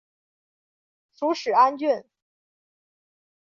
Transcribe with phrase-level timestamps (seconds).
[1.11, 2.03] 属始安郡。